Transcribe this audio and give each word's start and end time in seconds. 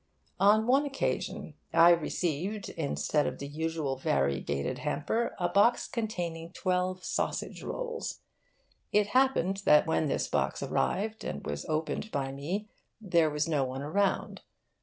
On 0.39 0.65
one 0.65 0.83
occasion 0.83 1.53
I 1.73 1.91
received, 1.91 2.69
instead 2.69 3.27
of 3.27 3.37
the 3.37 3.45
usual 3.47 3.97
variegated 3.97 4.79
hamper, 4.79 5.35
a 5.37 5.47
box 5.47 5.87
containing 5.87 6.53
twelve 6.53 7.03
sausage 7.03 7.61
rolls. 7.61 8.21
It 8.91 9.09
happened 9.13 9.57
that 9.65 9.85
when 9.85 10.07
this 10.07 10.27
box 10.27 10.63
arrived 10.63 11.23
and 11.23 11.45
was 11.45 11.65
opened 11.69 12.09
by 12.09 12.31
me 12.31 12.67
there 12.99 13.29
was 13.29 13.47
no 13.47 13.63
one 13.63 13.83
around. 13.83 14.41